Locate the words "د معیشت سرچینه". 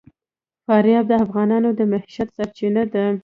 1.77-2.83